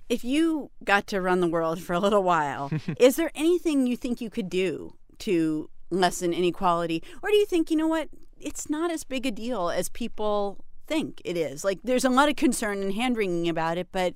If 0.10 0.24
you 0.24 0.72
got 0.84 1.06
to 1.08 1.22
run 1.22 1.42
the 1.42 1.50
world 1.50 1.80
for 1.80 1.94
a 1.94 2.00
little 2.00 2.24
while, 2.24 2.72
is 3.00 3.18
there 3.18 3.32
anything 3.36 3.86
you 3.86 3.98
think 3.98 4.20
you 4.20 4.32
could 4.32 4.50
do 4.50 4.96
to 5.20 5.70
lessen 5.90 6.34
inequality? 6.34 7.04
Or 7.22 7.30
do 7.30 7.36
you 7.36 7.46
think, 7.46 7.72
you 7.72 7.78
know 7.78 7.88
what, 7.88 8.10
it's 8.40 8.70
not 8.70 8.92
as 8.92 9.04
big 9.04 9.26
a 9.26 9.32
deal 9.32 9.70
as 9.70 9.90
people 9.90 10.64
think 10.86 11.22
it 11.26 11.38
is? 11.38 11.64
Like, 11.64 11.80
there's 11.84 12.06
a 12.06 12.10
lot 12.10 12.30
of 12.30 12.36
concern 12.36 12.82
and 12.82 12.94
hand 12.94 13.18
wringing 13.18 13.50
about 13.50 13.78
it, 13.78 13.88
but 13.92 14.16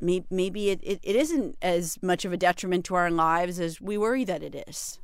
maybe 0.00 0.70
it, 0.70 0.80
it, 0.82 1.00
it 1.02 1.16
isn't 1.16 1.56
as 1.62 2.02
much 2.02 2.24
of 2.24 2.32
a 2.32 2.36
detriment 2.36 2.84
to 2.86 2.94
our 2.94 3.10
lives 3.10 3.58
as 3.60 3.80
we 3.80 3.96
worry 3.96 4.24
that 4.24 4.42
it 4.42 4.64
is. 4.68 4.98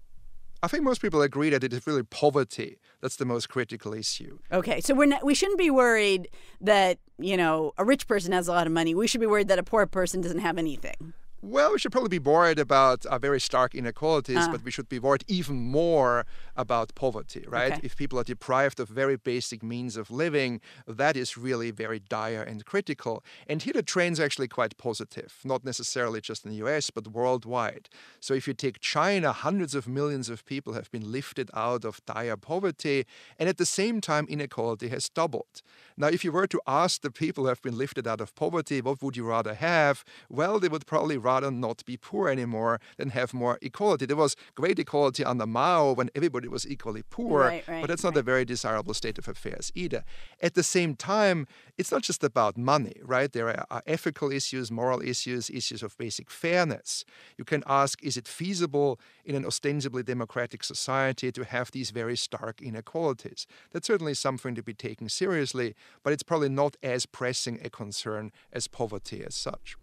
I 0.64 0.69
think 0.69 0.85
most 0.85 1.02
people 1.02 1.23
agree 1.23 1.50
that 1.50 1.64
it 1.64 1.73
is 1.73 1.87
really 1.88 2.05
poverty 2.05 2.79
that's 3.00 3.17
the 3.17 3.25
most 3.25 3.49
critical 3.49 3.93
issue. 3.93 4.38
Okay, 4.52 4.81
so 4.81 4.95
we're 4.95 5.07
not, 5.07 5.25
we 5.25 5.35
shouldn't 5.35 5.59
be 5.59 5.71
worried 5.71 6.29
that 6.61 6.99
you 7.19 7.37
know 7.37 7.73
a 7.79 7.85
rich 7.85 8.07
person 8.07 8.31
has 8.33 8.47
a 8.47 8.52
lot 8.52 8.69
of 8.69 8.73
money. 8.73 8.95
We 8.95 9.09
should 9.09 9.21
be 9.21 9.26
worried 9.26 9.49
that 9.49 9.59
a 9.59 9.64
poor 9.64 9.85
person 9.87 10.21
doesn't 10.21 10.38
have 10.38 10.59
anything. 10.59 11.14
Well, 11.44 11.72
we 11.72 11.80
should 11.80 11.90
probably 11.90 12.08
be 12.08 12.20
worried 12.20 12.61
about 12.61 13.04
uh, 13.04 13.18
very 13.18 13.40
stark 13.40 13.75
inequalities, 13.75 14.37
uh. 14.37 14.52
but 14.52 14.62
we 14.62 14.70
should 14.70 14.88
be 14.88 15.00
worried 15.00 15.25
even 15.26 15.56
more 15.56 16.25
about 16.56 16.94
poverty, 16.94 17.44
right? 17.49 17.72
Okay. 17.72 17.80
If 17.82 17.96
people 17.96 18.20
are 18.20 18.25
deprived 18.25 18.78
of 18.78 18.88
very 18.88 19.16
basic 19.16 19.61
means 19.61 19.96
of 19.96 20.08
living, 20.08 20.61
that 20.87 21.16
is 21.16 21.37
really 21.37 21.72
very 21.72 21.99
dire 21.99 22.42
and 22.42 22.64
critical. 22.64 23.25
And 23.49 23.61
here 23.61 23.72
the 23.72 23.82
trend's 23.82 24.20
actually 24.20 24.46
quite 24.46 24.78
positive, 24.78 25.40
not 25.42 25.64
necessarily 25.64 26.20
just 26.20 26.44
in 26.44 26.52
the 26.52 26.58
US, 26.58 26.90
but 26.90 27.08
worldwide. 27.08 27.88
So 28.20 28.34
if 28.34 28.46
you 28.46 28.54
take 28.54 28.78
China, 28.78 29.32
hundreds 29.32 29.75
of 29.75 29.88
millions 29.88 30.28
of 30.28 30.44
people 30.44 30.75
have 30.75 30.92
been 30.92 31.11
lifted 31.11 31.50
out 31.54 31.84
of 31.84 32.00
dire 32.06 32.37
poverty, 32.37 33.04
and 33.37 33.49
at 33.49 33.58
the 33.58 33.66
same 33.66 34.00
time, 34.00 34.26
inequality 34.28 34.90
has 34.90 35.08
doubled. 35.08 35.62
Now, 35.96 36.06
if 36.06 36.25
you 36.25 36.30
were 36.30 36.46
to 36.46 36.61
ask 36.68 37.02
the 37.02 37.11
people 37.11 37.44
who 37.44 37.49
have 37.49 37.62
been 37.62 37.76
lifted 37.76 38.06
out 38.06 38.20
of 38.20 38.32
poverty, 38.37 38.80
what 38.80 39.02
would 39.02 39.16
you 39.16 39.25
rather 39.25 39.54
have? 39.54 40.04
Well, 40.30 40.61
they 40.61 40.68
would 40.68 40.87
probably 40.87 41.18
rather 41.18 41.31
rather 41.32 41.50
not 41.50 41.84
be 41.84 41.96
poor 41.96 42.28
anymore 42.28 42.80
than 42.98 43.10
have 43.10 43.32
more 43.32 43.58
equality. 43.62 44.06
There 44.06 44.16
was 44.16 44.36
great 44.54 44.78
equality 44.78 45.24
under 45.24 45.46
Mao 45.46 45.92
when 45.92 46.10
everybody 46.14 46.48
was 46.48 46.66
equally 46.66 47.02
poor, 47.18 47.40
right, 47.40 47.68
right, 47.68 47.80
but 47.80 47.88
that's 47.88 48.04
not 48.04 48.14
right. 48.14 48.20
a 48.20 48.30
very 48.32 48.44
desirable 48.44 48.94
state 48.94 49.18
of 49.18 49.28
affairs 49.28 49.72
either. 49.74 50.04
At 50.40 50.54
the 50.54 50.62
same 50.62 50.94
time, 50.94 51.46
it's 51.78 51.92
not 51.92 52.02
just 52.02 52.22
about 52.22 52.56
money, 52.56 52.96
right? 53.02 53.30
There 53.32 53.48
are 53.72 53.82
ethical 53.86 54.30
issues, 54.30 54.70
moral 54.70 55.00
issues, 55.02 55.50
issues 55.50 55.82
of 55.82 55.96
basic 55.96 56.30
fairness. 56.30 57.04
You 57.38 57.44
can 57.44 57.62
ask 57.66 58.02
is 58.02 58.16
it 58.16 58.28
feasible 58.28 59.00
in 59.24 59.34
an 59.34 59.46
ostensibly 59.46 60.02
democratic 60.02 60.64
society 60.64 61.32
to 61.32 61.44
have 61.44 61.70
these 61.70 61.90
very 61.90 62.16
stark 62.16 62.60
inequalities? 62.60 63.46
That's 63.72 63.86
certainly 63.86 64.14
something 64.14 64.54
to 64.54 64.62
be 64.62 64.74
taken 64.74 65.08
seriously, 65.08 65.74
but 66.02 66.12
it's 66.12 66.22
probably 66.22 66.48
not 66.48 66.76
as 66.82 67.06
pressing 67.06 67.58
a 67.64 67.70
concern 67.70 68.32
as 68.52 68.68
poverty 68.68 69.24
as 69.24 69.34
such 69.34 69.76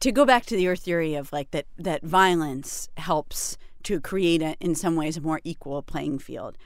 to 0.00 0.12
go 0.12 0.24
back 0.24 0.46
to 0.46 0.60
your 0.60 0.76
theory 0.76 1.14
of 1.14 1.32
like 1.32 1.50
that 1.50 1.66
that 1.78 2.02
violence 2.02 2.88
helps 2.96 3.56
to 3.82 4.00
create 4.00 4.42
a, 4.42 4.56
in 4.60 4.74
some 4.74 4.96
ways 4.96 5.16
a 5.16 5.20
more 5.20 5.40
equal 5.44 5.82
playing 5.82 6.18
field 6.18 6.56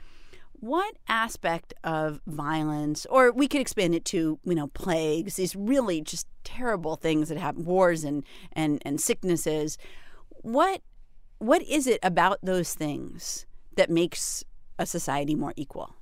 what 0.53 0.95
aspect 1.07 1.73
of 1.83 2.21
violence 2.27 3.05
or 3.07 3.31
we 3.31 3.47
could 3.47 3.61
expand 3.61 3.95
it 3.95 4.05
to 4.05 4.39
you 4.43 4.55
know 4.55 4.67
plagues 4.67 5.35
these 5.35 5.55
really 5.55 6.01
just 6.01 6.27
terrible 6.43 6.95
things 6.95 7.29
that 7.29 7.37
happen 7.37 7.65
wars 7.65 8.03
and 8.03 8.23
and 8.53 8.81
and 8.85 9.01
sicknesses 9.01 9.77
what 10.29 10.81
what 11.39 11.63
is 11.63 11.87
it 11.87 11.99
about 12.03 12.37
those 12.43 12.73
things 12.75 13.45
that 13.75 13.89
makes 13.89 14.43
a 14.77 14.85
society 14.85 15.33
more 15.33 15.53
equal 15.55 15.95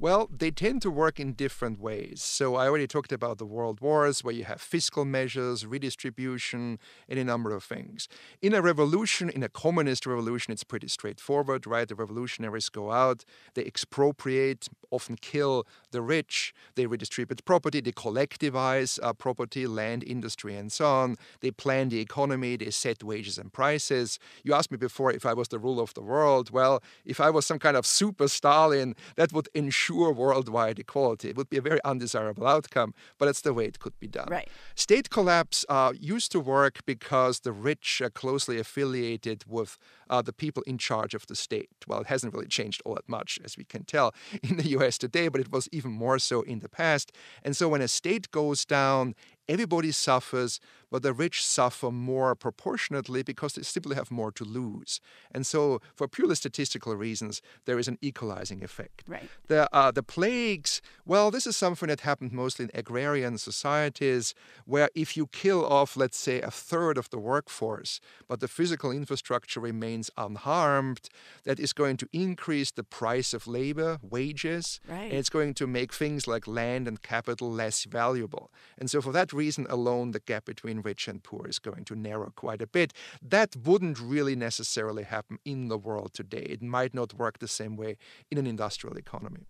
well, 0.00 0.28
they 0.36 0.50
tend 0.50 0.82
to 0.82 0.90
work 0.90 1.20
in 1.20 1.34
different 1.34 1.78
ways. 1.80 2.20
So 2.22 2.56
I 2.56 2.66
already 2.66 2.88
talked 2.88 3.12
about 3.12 3.38
the 3.38 3.46
world 3.46 3.80
wars, 3.80 4.24
where 4.24 4.34
you 4.34 4.44
have 4.44 4.60
fiscal 4.60 5.04
measures, 5.04 5.64
redistribution, 5.64 6.80
and 7.08 7.18
a 7.18 7.24
number 7.24 7.54
of 7.54 7.62
things. 7.62 8.08
In 8.42 8.54
a 8.54 8.60
revolution, 8.60 9.30
in 9.30 9.44
a 9.44 9.48
communist 9.48 10.04
revolution, 10.04 10.52
it's 10.52 10.64
pretty 10.64 10.88
straightforward, 10.88 11.64
right? 11.66 11.86
The 11.86 11.94
revolutionaries 11.94 12.68
go 12.68 12.90
out, 12.90 13.24
they 13.54 13.64
expropriate, 13.64 14.68
often 14.90 15.16
kill 15.16 15.64
the 15.92 16.02
rich, 16.02 16.52
they 16.74 16.86
redistribute 16.86 17.44
property, 17.44 17.80
they 17.80 17.92
collectivize 17.92 18.98
uh, 19.00 19.12
property, 19.12 19.66
land, 19.68 20.02
industry, 20.02 20.56
and 20.56 20.72
so 20.72 20.86
on. 20.86 21.16
They 21.40 21.52
plan 21.52 21.88
the 21.88 22.00
economy, 22.00 22.56
they 22.56 22.70
set 22.70 23.04
wages 23.04 23.38
and 23.38 23.52
prices. 23.52 24.18
You 24.42 24.54
asked 24.54 24.72
me 24.72 24.76
before 24.76 25.12
if 25.12 25.24
I 25.24 25.34
was 25.34 25.48
the 25.48 25.60
ruler 25.60 25.84
of 25.84 25.94
the 25.94 26.02
world. 26.02 26.50
Well, 26.50 26.82
if 27.04 27.20
I 27.20 27.30
was 27.30 27.46
some 27.46 27.60
kind 27.60 27.76
of 27.76 27.86
super 27.86 28.26
Stalin, 28.26 28.96
that 29.14 29.32
would 29.32 29.48
ensure 29.54 29.83
ensure 29.84 30.12
worldwide 30.12 30.78
equality. 30.78 31.28
It 31.30 31.36
would 31.36 31.50
be 31.50 31.58
a 31.58 31.62
very 31.62 31.80
undesirable 31.84 32.46
outcome, 32.46 32.94
but 33.18 33.28
it's 33.28 33.40
the 33.40 33.52
way 33.52 33.66
it 33.66 33.78
could 33.78 33.98
be 33.98 34.08
done. 34.08 34.28
Right. 34.30 34.48
State 34.74 35.10
collapse 35.10 35.64
uh, 35.68 35.92
used 35.98 36.32
to 36.32 36.40
work 36.40 36.80
because 36.86 37.40
the 37.40 37.52
rich 37.52 38.00
are 38.00 38.10
closely 38.10 38.58
affiliated 38.58 39.44
with 39.46 39.76
uh, 40.08 40.22
the 40.22 40.32
people 40.32 40.62
in 40.66 40.78
charge 40.78 41.14
of 41.14 41.26
the 41.26 41.34
state. 41.34 41.68
Well, 41.86 42.00
it 42.00 42.06
hasn't 42.06 42.32
really 42.32 42.46
changed 42.46 42.80
all 42.84 42.94
that 42.94 43.08
much, 43.08 43.38
as 43.44 43.56
we 43.56 43.64
can 43.64 43.84
tell, 43.84 44.14
in 44.42 44.56
the 44.56 44.68
US 44.78 44.98
today, 44.98 45.28
but 45.28 45.40
it 45.40 45.52
was 45.52 45.68
even 45.72 45.92
more 45.92 46.18
so 46.18 46.42
in 46.42 46.60
the 46.60 46.68
past. 46.68 47.12
And 47.42 47.56
so 47.56 47.68
when 47.68 47.82
a 47.82 47.88
state 47.88 48.30
goes 48.30 48.64
down, 48.64 49.14
everybody 49.48 49.92
suffers, 49.92 50.60
but 50.94 51.02
the 51.02 51.12
rich 51.12 51.44
suffer 51.44 51.90
more 51.90 52.36
proportionately 52.36 53.24
because 53.24 53.54
they 53.54 53.62
simply 53.62 53.96
have 53.96 54.12
more 54.12 54.30
to 54.30 54.44
lose. 54.44 55.00
And 55.32 55.44
so, 55.44 55.80
for 55.96 56.06
purely 56.06 56.36
statistical 56.36 56.94
reasons, 56.94 57.42
there 57.64 57.80
is 57.80 57.88
an 57.88 57.98
equalizing 58.00 58.62
effect. 58.62 59.02
Right. 59.08 59.28
The, 59.48 59.68
uh, 59.74 59.90
the 59.90 60.04
plagues, 60.04 60.80
well, 61.04 61.32
this 61.32 61.48
is 61.48 61.56
something 61.56 61.88
that 61.88 62.02
happened 62.02 62.30
mostly 62.30 62.66
in 62.66 62.70
agrarian 62.74 63.38
societies, 63.38 64.36
where 64.66 64.88
if 64.94 65.16
you 65.16 65.26
kill 65.26 65.66
off, 65.66 65.96
let's 65.96 66.16
say, 66.16 66.40
a 66.40 66.48
third 66.52 66.96
of 66.96 67.10
the 67.10 67.18
workforce, 67.18 67.98
but 68.28 68.38
the 68.38 68.46
physical 68.46 68.92
infrastructure 68.92 69.58
remains 69.58 70.12
unharmed, 70.16 71.08
that 71.42 71.58
is 71.58 71.72
going 71.72 71.96
to 71.96 72.08
increase 72.12 72.70
the 72.70 72.84
price 72.84 73.34
of 73.34 73.48
labor, 73.48 73.98
wages, 74.00 74.78
right. 74.88 75.10
and 75.10 75.14
it's 75.14 75.28
going 75.28 75.54
to 75.54 75.66
make 75.66 75.92
things 75.92 76.28
like 76.28 76.46
land 76.46 76.86
and 76.86 77.02
capital 77.02 77.50
less 77.50 77.82
valuable. 77.82 78.52
And 78.78 78.88
so, 78.88 79.00
for 79.00 79.10
that 79.10 79.32
reason 79.32 79.66
alone, 79.68 80.12
the 80.12 80.20
gap 80.20 80.44
between 80.44 80.83
rich 80.84 81.08
and 81.08 81.22
poor 81.22 81.46
is 81.48 81.58
going 81.58 81.84
to 81.86 81.96
narrow 81.96 82.32
quite 82.34 82.62
a 82.62 82.66
bit. 82.66 82.92
That 83.22 83.56
wouldn't 83.56 83.98
really 84.00 84.36
necessarily 84.36 85.04
happen 85.04 85.38
in 85.44 85.68
the 85.68 85.78
world 85.78 86.12
today. 86.14 86.46
It 86.48 86.62
might 86.62 86.94
not 86.94 87.14
work 87.14 87.38
the 87.38 87.48
same 87.48 87.76
way 87.76 87.96
in 88.30 88.38
an 88.38 88.46
industrial 88.46 88.96
economy. 88.96 89.46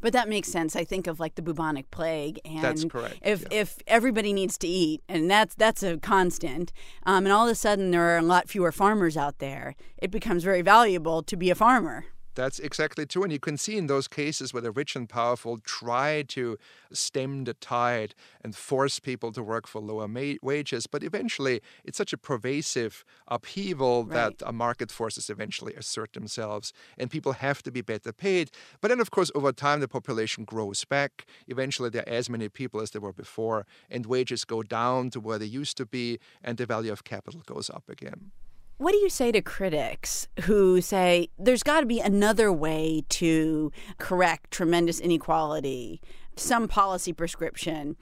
But 0.00 0.12
that 0.12 0.28
makes 0.28 0.48
sense. 0.48 0.76
I 0.76 0.84
think 0.84 1.06
of 1.06 1.20
like 1.20 1.34
the 1.34 1.42
bubonic 1.42 1.90
plague, 1.90 2.40
and 2.44 2.62
that's 2.62 2.84
correct. 2.84 3.18
If 3.22 3.42
yeah. 3.42 3.60
if 3.60 3.78
everybody 3.86 4.32
needs 4.32 4.58
to 4.58 4.66
eat, 4.66 5.02
and 5.08 5.30
that's 5.30 5.54
that's 5.54 5.82
a 5.82 5.98
constant, 5.98 6.72
um, 7.04 7.26
and 7.26 7.32
all 7.32 7.46
of 7.46 7.52
a 7.52 7.54
sudden 7.54 7.90
there 7.90 8.02
are 8.02 8.18
a 8.18 8.22
lot 8.22 8.48
fewer 8.48 8.72
farmers 8.72 9.16
out 9.16 9.38
there, 9.38 9.74
it 9.96 10.10
becomes 10.10 10.44
very 10.44 10.62
valuable 10.62 11.22
to 11.22 11.36
be 11.36 11.50
a 11.50 11.54
farmer. 11.54 12.06
That's 12.34 12.60
exactly 12.60 13.04
true. 13.04 13.24
And 13.24 13.32
you 13.32 13.40
can 13.40 13.56
see 13.56 13.76
in 13.76 13.88
those 13.88 14.06
cases 14.06 14.52
where 14.54 14.62
the 14.62 14.70
rich 14.70 14.94
and 14.94 15.08
powerful 15.08 15.58
try 15.58 16.22
to 16.28 16.56
stem 16.92 17.44
the 17.44 17.54
tide 17.54 18.14
and 18.42 18.54
force 18.54 19.00
people 19.00 19.32
to 19.32 19.42
work 19.42 19.66
for 19.66 19.80
lower 19.80 20.06
ma- 20.06 20.38
wages. 20.40 20.86
But 20.86 21.02
eventually, 21.02 21.60
it's 21.84 21.98
such 21.98 22.12
a 22.12 22.16
pervasive 22.16 23.04
upheaval 23.26 24.04
right. 24.04 24.38
that 24.38 24.46
uh, 24.46 24.52
market 24.52 24.92
forces 24.92 25.28
eventually 25.28 25.74
assert 25.74 26.12
themselves 26.12 26.72
and 26.96 27.10
people 27.10 27.32
have 27.32 27.62
to 27.64 27.72
be 27.72 27.80
better 27.80 28.12
paid. 28.12 28.50
But 28.80 28.88
then, 28.88 29.00
of 29.00 29.10
course, 29.10 29.32
over 29.34 29.52
time, 29.52 29.80
the 29.80 29.88
population 29.88 30.44
grows 30.44 30.84
back. 30.84 31.26
Eventually, 31.48 31.90
there 31.90 32.02
are 32.02 32.12
as 32.12 32.30
many 32.30 32.48
people 32.48 32.80
as 32.80 32.92
there 32.92 33.00
were 33.00 33.12
before, 33.12 33.66
and 33.90 34.06
wages 34.06 34.44
go 34.44 34.62
down 34.62 35.10
to 35.10 35.20
where 35.20 35.38
they 35.38 35.46
used 35.46 35.76
to 35.78 35.86
be, 35.86 36.18
and 36.42 36.56
the 36.56 36.66
value 36.66 36.92
of 36.92 37.04
capital 37.04 37.42
goes 37.46 37.68
up 37.68 37.84
again. 37.88 38.30
What 38.78 38.92
do 38.92 38.98
you 38.98 39.08
say 39.08 39.32
to 39.32 39.42
critics 39.42 40.28
who 40.42 40.80
say 40.80 41.30
there's 41.36 41.64
got 41.64 41.80
to 41.80 41.86
be 41.86 41.98
another 41.98 42.52
way 42.52 43.02
to 43.08 43.72
correct 43.98 44.52
tremendous 44.52 45.00
inequality, 45.00 46.00
some 46.36 46.68
policy 46.68 47.12
prescription 47.12 47.96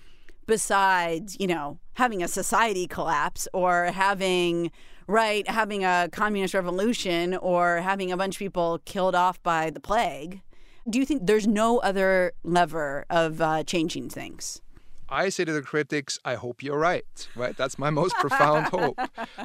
besides, 0.46 1.34
you 1.40 1.46
know, 1.46 1.78
having 1.94 2.22
a 2.22 2.28
society 2.28 2.86
collapse 2.86 3.48
or 3.54 3.86
having 3.86 4.70
right, 5.06 5.48
having 5.48 5.82
a 5.82 6.10
communist 6.12 6.52
revolution 6.52 7.34
or 7.36 7.78
having 7.78 8.12
a 8.12 8.16
bunch 8.18 8.34
of 8.34 8.38
people 8.38 8.78
killed 8.84 9.14
off 9.14 9.42
by 9.42 9.70
the 9.70 9.80
plague? 9.80 10.42
Do 10.90 10.98
you 10.98 11.06
think 11.06 11.26
there's 11.26 11.46
no 11.46 11.78
other 11.78 12.32
lever 12.44 13.06
of 13.08 13.40
uh, 13.40 13.64
changing 13.64 14.10
things? 14.10 14.60
I 15.08 15.28
say 15.28 15.44
to 15.44 15.52
the 15.52 15.62
critics, 15.62 16.18
I 16.24 16.34
hope 16.34 16.62
you're 16.62 16.78
right. 16.78 17.28
Right? 17.36 17.56
That's 17.56 17.78
my 17.78 17.90
most 17.90 18.14
profound 18.16 18.66
hope. 18.72 18.98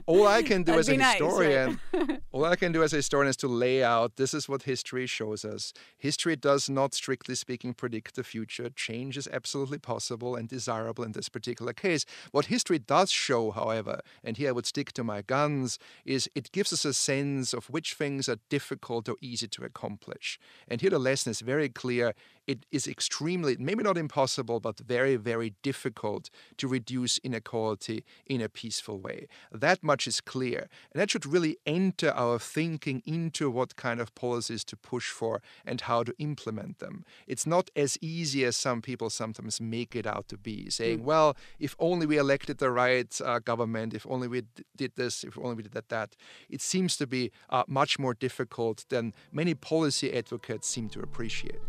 All 0.07 0.27
I 0.27 0.41
can 0.41 0.63
do 0.63 0.71
That'd 0.71 0.79
as 0.79 0.89
a 0.89 0.97
nice, 0.97 1.19
historian 1.19 1.79
right? 1.93 2.21
All 2.31 2.45
I 2.45 2.55
can 2.55 2.71
do 2.71 2.81
as 2.81 2.93
a 2.93 2.97
historian 2.97 3.29
is 3.29 3.37
to 3.37 3.47
lay 3.47 3.83
out 3.83 4.15
this 4.15 4.33
is 4.33 4.49
what 4.49 4.63
history 4.63 5.05
shows 5.05 5.45
us. 5.45 5.73
History 5.97 6.35
does 6.35 6.69
not, 6.69 6.93
strictly 6.93 7.35
speaking, 7.35 7.73
predict 7.73 8.15
the 8.15 8.23
future. 8.23 8.69
Change 8.69 9.17
is 9.17 9.27
absolutely 9.31 9.77
possible 9.77 10.35
and 10.35 10.47
desirable 10.47 11.03
in 11.03 11.11
this 11.11 11.29
particular 11.29 11.73
case. 11.73 12.05
What 12.31 12.45
history 12.45 12.79
does 12.79 13.11
show, 13.11 13.51
however, 13.51 13.99
and 14.23 14.37
here 14.37 14.49
I 14.49 14.53
would 14.53 14.65
stick 14.65 14.93
to 14.93 15.03
my 15.03 15.21
guns, 15.21 15.77
is 16.05 16.29
it 16.33 16.51
gives 16.51 16.73
us 16.73 16.85
a 16.85 16.93
sense 16.93 17.53
of 17.53 17.69
which 17.69 17.93
things 17.93 18.27
are 18.27 18.37
difficult 18.49 19.07
or 19.07 19.17
easy 19.21 19.47
to 19.49 19.63
accomplish. 19.63 20.39
And 20.67 20.81
here 20.81 20.89
the 20.89 20.99
lesson 20.99 21.31
is 21.31 21.41
very 21.41 21.69
clear. 21.69 22.13
It 22.47 22.65
is 22.71 22.87
extremely, 22.87 23.55
maybe 23.59 23.83
not 23.83 23.97
impossible, 23.97 24.59
but 24.59 24.79
very, 24.79 25.15
very 25.15 25.53
difficult 25.61 26.29
to 26.57 26.67
reduce 26.67 27.17
inequality 27.19 28.03
in 28.25 28.41
a 28.41 28.49
peaceful 28.49 28.99
way. 28.99 29.27
That 29.51 29.83
much 29.83 30.07
is 30.07 30.21
clear. 30.21 30.69
And 30.91 31.01
that 31.01 31.11
should 31.11 31.25
really 31.25 31.57
enter 31.65 32.11
our 32.11 32.39
thinking 32.39 33.03
into 33.05 33.49
what 33.49 33.75
kind 33.75 33.99
of 34.01 34.13
policies 34.15 34.63
to 34.65 34.75
push 34.75 35.09
for 35.09 35.41
and 35.65 35.81
how 35.81 36.03
to 36.03 36.13
implement 36.17 36.79
them. 36.79 37.05
It's 37.27 37.45
not 37.45 37.69
as 37.75 37.97
easy 38.01 38.43
as 38.45 38.55
some 38.55 38.81
people 38.81 39.09
sometimes 39.09 39.61
make 39.61 39.95
it 39.95 40.07
out 40.07 40.27
to 40.29 40.37
be, 40.37 40.69
saying, 40.69 40.99
mm. 40.99 41.03
well, 41.03 41.37
if 41.59 41.75
only 41.79 42.05
we 42.05 42.17
elected 42.17 42.57
the 42.57 42.71
right 42.71 43.19
uh, 43.23 43.39
government, 43.39 43.93
if 43.93 44.05
only 44.09 44.27
we 44.27 44.43
did 44.75 44.95
this, 44.95 45.23
if 45.23 45.37
only 45.37 45.55
we 45.55 45.63
did 45.63 45.73
that, 45.73 45.89
that. 45.89 46.15
It 46.49 46.61
seems 46.61 46.97
to 46.97 47.07
be 47.07 47.31
uh, 47.49 47.63
much 47.67 47.99
more 47.99 48.13
difficult 48.13 48.85
than 48.89 49.13
many 49.31 49.53
policy 49.53 50.13
advocates 50.13 50.67
seem 50.67 50.89
to 50.89 51.01
appreciate. 51.01 51.61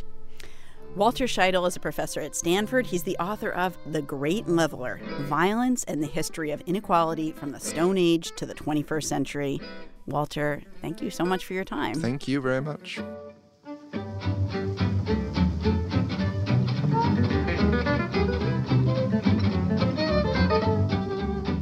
Walter 0.95 1.25
Scheidel 1.25 1.67
is 1.67 1.75
a 1.75 1.81
professor 1.81 2.21
at 2.21 2.37
Stanford. 2.37 2.87
He's 2.87 3.03
the 3.03 3.17
author 3.17 3.49
of 3.49 3.79
The 3.87 4.03
Great 4.03 4.47
Leveler 4.47 5.01
Violence 5.21 5.85
and 5.85 6.03
the 6.03 6.07
History 6.07 6.51
of 6.51 6.61
Inequality 6.67 7.33
from 7.33 7.51
the 7.51 7.61
Stone 7.61 7.97
Age 7.97 8.33
to 8.37 8.45
the 8.45 8.55
21st 8.55 9.05
Century. 9.05 9.61
Walter, 10.05 10.63
thank 10.83 11.01
you 11.01 11.09
so 11.09 11.25
much 11.25 11.47
for 11.47 11.55
your 11.55 11.65
time. 11.65 11.95
Thank 11.95 12.29
you 12.29 12.43
very 12.43 12.61
much. 12.61 12.99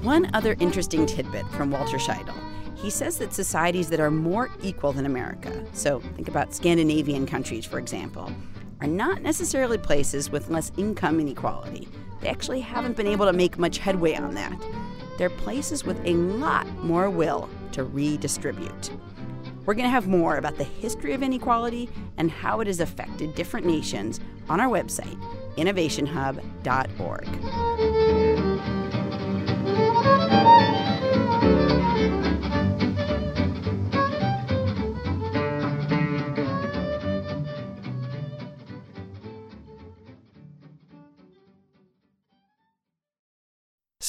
One 0.03 0.29
other 0.35 0.57
interesting 0.59 1.07
tidbit 1.07 1.47
from 1.53 1.71
Walter 1.71 1.99
Scheidel. 1.99 2.35
He 2.75 2.91
says 2.91 3.19
that 3.19 3.33
societies 3.33 3.89
that 3.91 4.01
are 4.01 4.11
more 4.11 4.51
equal 4.61 4.93
than 4.93 5.07
America, 5.07 5.65
so 5.73 6.01
think 6.17 6.27
about 6.27 6.53
Scandinavian 6.53 7.27
countries, 7.27 7.65
for 7.65 7.79
example, 7.79 8.33
are 8.81 8.87
not 8.87 9.23
necessarily 9.23 9.79
places 9.79 10.31
with 10.31 10.51
less 10.51 10.73
income 10.77 11.21
inequality. 11.21 11.89
They 12.21 12.29
actually 12.29 12.61
haven't 12.61 12.97
been 12.97 13.07
able 13.07 13.27
to 13.27 13.33
make 13.33 13.59
much 13.59 13.79
headway 13.79 14.15
on 14.15 14.35
that. 14.35 14.61
They're 15.19 15.31
places 15.31 15.85
with 15.85 16.01
a 16.05 16.15
lot 16.15 16.67
more 16.85 17.11
will 17.11 17.49
to 17.73 17.85
redistribute. 17.85 18.91
We're 19.67 19.75
going 19.75 19.85
to 19.85 19.91
have 19.91 20.09
more 20.09 20.37
about 20.37 20.57
the 20.57 20.65
history 20.65 21.13
of 21.13 21.23
inequality 21.23 21.91
and 22.17 22.31
how 22.31 22.61
it 22.61 22.67
has 22.67 22.81
affected 22.81 23.35
different 23.35 23.67
nations 23.67 24.21
on 24.49 24.61
our 24.61 24.69
website, 24.69 25.21
innovationhub.org. 25.57 27.70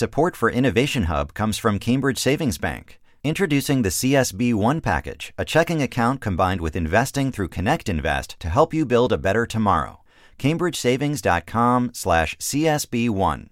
Support 0.02 0.36
for 0.36 0.50
Innovation 0.50 1.04
Hub 1.04 1.36
comes 1.36 1.60
from 1.60 1.78
Cambridge 1.78 2.18
Savings 2.18 2.58
Bank. 2.58 3.00
Introducing 3.24 3.84
the 3.84 3.90
CSB 3.90 4.52
One 4.56 4.82
package, 4.82 5.32
a 5.38 5.46
checking 5.46 5.80
account 5.80 6.22
combined 6.22 6.60
with 6.60 6.76
investing 6.76 7.32
through 7.32 7.50
Connect 7.50 7.88
Invest 7.88 8.36
to 8.40 8.50
help 8.50 8.74
you 8.74 8.84
build 8.84 9.14
a 9.14 9.20
better 9.20 9.46
tomorrow. 9.46 10.02
CambridgeSavings.com 10.40 11.92
slash 11.94 12.36
CSB1. 12.40 13.50